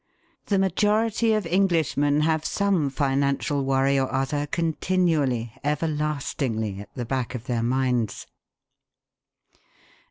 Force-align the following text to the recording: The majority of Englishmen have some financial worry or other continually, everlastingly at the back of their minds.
The 0.47 0.57
majority 0.57 1.31
of 1.33 1.45
Englishmen 1.45 2.21
have 2.21 2.43
some 2.43 2.89
financial 2.89 3.63
worry 3.63 3.99
or 3.99 4.11
other 4.11 4.47
continually, 4.47 5.53
everlastingly 5.63 6.79
at 6.79 6.95
the 6.95 7.05
back 7.05 7.35
of 7.35 7.45
their 7.45 7.61
minds. 7.61 8.25